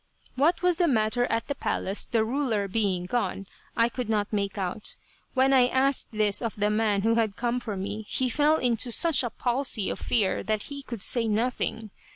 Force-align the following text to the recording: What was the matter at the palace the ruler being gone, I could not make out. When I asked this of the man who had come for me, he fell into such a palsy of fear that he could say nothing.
What 0.33 0.63
was 0.63 0.77
the 0.77 0.87
matter 0.87 1.25
at 1.27 1.47
the 1.47 1.53
palace 1.53 2.05
the 2.05 2.23
ruler 2.23 2.67
being 2.67 3.03
gone, 3.05 3.45
I 3.77 3.87
could 3.87 4.09
not 4.09 4.33
make 4.33 4.57
out. 4.57 4.95
When 5.35 5.53
I 5.53 5.67
asked 5.67 6.11
this 6.11 6.41
of 6.41 6.55
the 6.55 6.71
man 6.71 7.03
who 7.03 7.13
had 7.13 7.35
come 7.35 7.59
for 7.59 7.77
me, 7.77 8.07
he 8.09 8.27
fell 8.27 8.57
into 8.57 8.91
such 8.91 9.21
a 9.21 9.29
palsy 9.29 9.91
of 9.91 9.99
fear 9.99 10.41
that 10.41 10.63
he 10.63 10.81
could 10.81 11.03
say 11.03 11.27
nothing. 11.27 11.91